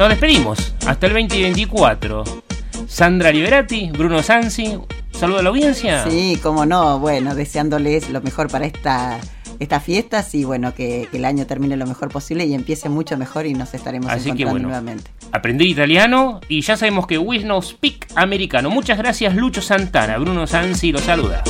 Nos 0.01 0.09
despedimos. 0.09 0.73
Hasta 0.87 1.05
el 1.05 1.13
2024. 1.13 2.23
Sandra 2.87 3.31
Liberati, 3.31 3.91
Bruno 3.91 4.23
Sansi. 4.23 4.79
Saludo 5.11 5.37
a 5.37 5.43
la 5.43 5.49
audiencia. 5.49 6.03
Sí, 6.09 6.39
como 6.41 6.65
no, 6.65 6.97
bueno, 6.97 7.35
deseándoles 7.35 8.09
lo 8.09 8.19
mejor 8.19 8.47
para 8.47 8.65
esta, 8.65 9.19
estas 9.59 9.83
fiestas 9.83 10.33
y 10.33 10.43
bueno, 10.43 10.73
que, 10.73 11.07
que 11.11 11.17
el 11.17 11.25
año 11.25 11.45
termine 11.45 11.77
lo 11.77 11.85
mejor 11.85 12.09
posible 12.09 12.47
y 12.47 12.55
empiece 12.55 12.89
mucho 12.89 13.15
mejor 13.15 13.45
y 13.45 13.53
nos 13.53 13.75
estaremos 13.75 14.09
Así 14.09 14.23
que 14.23 14.41
encontrando 14.41 14.53
bueno. 14.53 14.67
nuevamente. 14.69 15.11
Aprender 15.33 15.67
italiano 15.67 16.41
y 16.49 16.61
ya 16.61 16.77
sabemos 16.77 17.05
que 17.05 17.19
we 17.19 17.37
no 17.43 17.61
speak 17.61 18.07
americano. 18.15 18.71
Muchas 18.71 18.97
gracias 18.97 19.35
Lucho 19.35 19.61
Santana. 19.61 20.17
Bruno 20.17 20.47
Sansi 20.47 20.91
lo 20.91 20.97
saluda. 20.97 21.43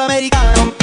americano. 0.00 0.79